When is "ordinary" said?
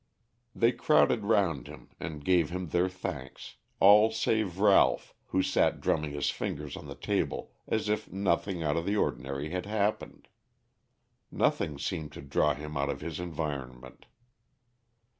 8.97-9.51